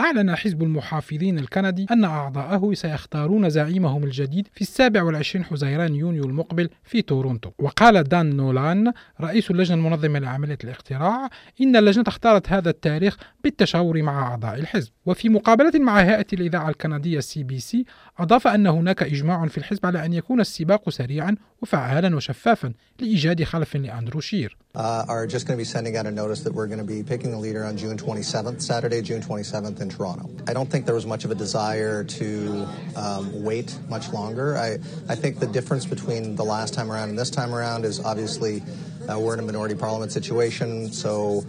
[0.00, 6.68] أعلن حزب المحافظين الكندي أن أعضاءه سيختارون زعيمهم الجديد في السابع والعشرين حزيران يونيو المقبل
[6.84, 7.50] في تورونتو.
[7.58, 11.28] وقال دان نولان رئيس اللجنة المنظمة لعملية الاقتراع
[11.60, 14.90] إن اللجنة اختارت هذا التاريخ بالتشاور مع أعضاء الحزب.
[15.06, 17.84] وفي مقابلة مع هيئة الإذاعة الكندية CBC
[18.18, 23.76] أضاف أن هناك إجماع في الحزب على أن يكون السباق سريعا وفعالا وشفافا لإيجاد خلف
[23.76, 24.56] لأندرو شير.
[39.08, 41.42] Uh, we're in a minority parliament situation, so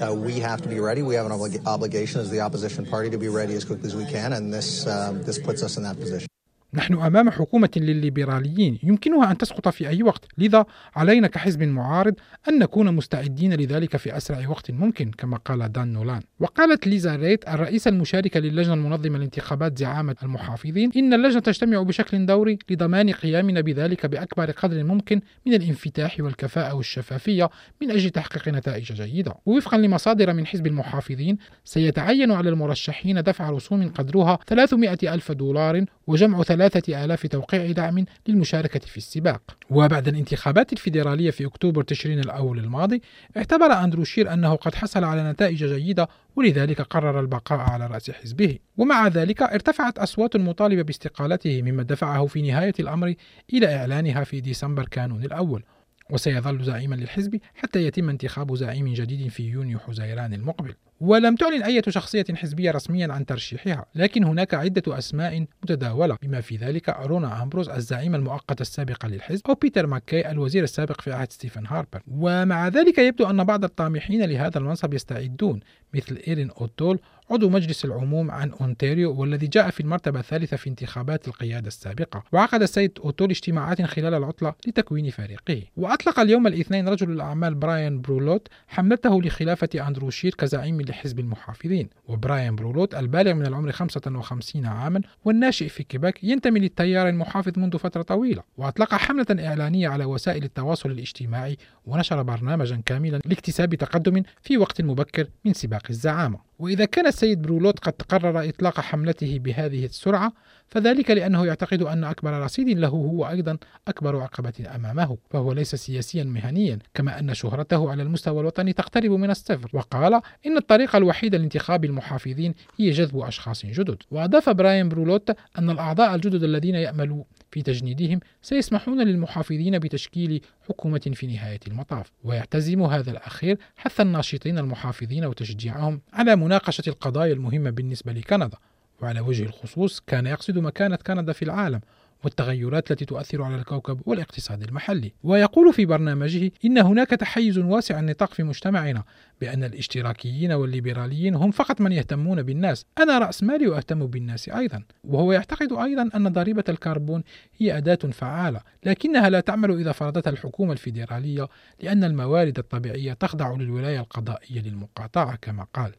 [0.00, 1.02] uh, we have to be ready.
[1.02, 3.96] We have an oblig- obligation as the opposition party to be ready as quickly as
[3.96, 6.28] we can, and this um, this puts us in that position.
[6.74, 12.14] نحن أمام حكومة للليبراليين يمكنها أن تسقط في أي وقت، لذا علينا كحزب معارض
[12.48, 16.20] أن نكون مستعدين لذلك في أسرع وقت ممكن كما قال دان نولان.
[16.40, 22.58] وقالت ليزا ريت الرئيسه المشاركه للجنة المنظمة لانتخابات زعامة المحافظين إن اللجنة تجتمع بشكل دوري
[22.70, 27.50] لضمان قيامنا بذلك بأكبر قدر ممكن من الانفتاح والكفاءة والشفافية
[27.82, 29.34] من أجل تحقيق نتائج جيدة.
[29.46, 36.42] ووفقا لمصادر من حزب المحافظين سيتعين على المرشحين دفع رسوم قدرها 300 ألف دولار وجمع
[36.58, 39.42] ثلاثة آلاف توقيع دعم للمشاركة في السباق.
[39.70, 43.02] وبعد الانتخابات الفيدرالية في أكتوبر تشرين الأول الماضي
[43.36, 48.58] اعتبر أندرو شير أنه قد حصل على نتائج جيدة ولذلك قرر البقاء على رأس حزبه.
[48.76, 53.14] ومع ذلك ارتفعت أصوات المطالبة باستقالته مما دفعه في نهاية الأمر
[53.52, 55.62] إلى إعلانها في ديسمبر كانون الأول.
[56.10, 60.74] وسيظل زعيما للحزب حتى يتم انتخاب زعيم جديد في يونيو حزيران المقبل.
[61.00, 66.56] ولم تعلن أي شخصية حزبية رسميا عن ترشيحها لكن هناك عدة أسماء متداولة بما في
[66.56, 71.66] ذلك رونا أمبروز الزعيم المؤقت السابق للحزب أو بيتر ماكي الوزير السابق في عهد ستيفن
[71.66, 72.02] هاربر.
[72.08, 75.60] ومع ذلك يبدو أن بعض الطامحين لهذا المنصب يستعدون
[75.94, 76.98] مثل إيرين أوتول
[77.30, 82.24] عضو مجلس العموم عن أونتاريو والذي جاء في المرتبة الثالثة في انتخابات القيادة السابقة.
[82.32, 85.62] وعقد السيد أوتول اجتماعات خلال العطلة لتكوين فريقه.
[85.76, 91.88] وأطلق اليوم الاثنين رجل الأعمال براين برولوت حملته لخلافة أندرو شير كزعيم لحزب المحافظين.
[92.08, 98.02] وبراين برولوت البالغ من العمر 55 عاما والناشئ في كيباك ينتمي للتيار المحافظ منذ فترة
[98.02, 98.42] طويلة.
[98.56, 101.56] وأطلق حملة إعلانية على وسائل التواصل الاجتماعي
[101.86, 106.47] ونشر برنامجا كاملا لاكتساب تقدم في وقت مبكر من سباق الزعامة.
[106.58, 110.32] وإذا كان السيد برولوت قد قرر إطلاق حملته بهذه السرعة
[110.68, 113.58] فذلك لأنه يعتقد أن أكبر رصيد له هو أيضا
[113.88, 119.30] أكبر عقبة أمامه فهو ليس سياسيا مهنيا كما أن شهرته على المستوى الوطني تقترب من
[119.30, 119.70] الصفر.
[119.72, 126.14] وقال إن الطريقة الوحيدة لانتخاب المحافظين هي جذب أشخاص جدد وأضاف براين برولوت أن الأعضاء
[126.14, 132.12] الجدد الذين يأملوا في تجنيدهم سيسمحون للمحافظين بتشكيل حكومة في نهاية المطاف.
[132.24, 138.58] ويعتزم هذا الأخير حث الناشطين المحافظين وتشجيعهم على مناقشة القضايا المهمة بالنسبة لكندا.
[139.00, 141.80] وعلى وجه الخصوص كان يقصد مكانة كندا في العالم.
[142.24, 145.12] والتغيرات التي تؤثر على الكوكب والاقتصاد المحلي.
[145.22, 149.04] ويقول في برنامجه إن هناك تحيز واسع النطاق في مجتمعنا
[149.40, 152.84] بأن الاشتراكيين والليبراليين هم فقط من يهتمون بالناس.
[152.98, 154.82] أنا رأس مالي وأهتم بالناس أيضا.
[155.04, 157.22] وهو يعتقد أيضا أن ضريبة الكربون
[157.58, 161.48] هي أداة فعالة لكنها لا تعمل إذا فرضتها الحكومة الفيدرالية
[161.80, 165.92] لأن الموارد الطبيعية تخضع للولاية القضائية للمقاطعة كما قال.